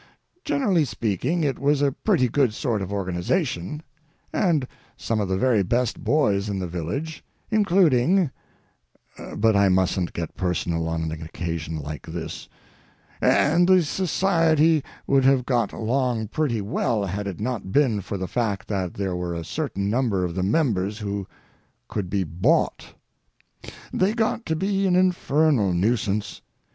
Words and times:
Generally 0.43 0.85
speaking 0.85 1.43
it 1.43 1.59
was 1.59 1.83
a 1.83 1.91
pretty 1.91 2.27
good 2.27 2.55
sort 2.55 2.81
of 2.81 2.91
organization, 2.91 3.83
and 4.33 4.67
some 4.97 5.19
of 5.19 5.27
the 5.27 5.37
very 5.37 5.61
best 5.61 6.03
boys 6.03 6.49
in 6.49 6.57
the 6.57 6.65
village, 6.65 7.23
including—but 7.51 9.55
I 9.55 9.69
mustn't 9.69 10.13
get 10.13 10.35
personal 10.35 10.89
on 10.89 11.03
an 11.03 11.11
occasion 11.21 11.79
like 11.79 12.07
this—and 12.07 13.69
the 13.69 13.83
society 13.83 14.83
would 15.05 15.23
have 15.25 15.45
got 15.45 15.71
along 15.71 16.29
pretty 16.29 16.61
well 16.61 17.05
had 17.05 17.27
it 17.27 17.39
not 17.39 17.71
been 17.71 18.01
for 18.01 18.17
the 18.17 18.25
fact 18.27 18.67
that 18.69 18.95
there 18.95 19.15
were 19.15 19.35
a 19.35 19.45
certain 19.45 19.87
number 19.87 20.23
of 20.23 20.33
the 20.33 20.41
members 20.41 20.97
who 20.97 21.27
could 21.87 22.09
be 22.09 22.23
bought. 22.23 22.95
They 23.93 24.15
got 24.15 24.47
to 24.47 24.55
be 24.55 24.87
an 24.87 24.95
infernal 24.95 25.73
nuisance. 25.75 26.41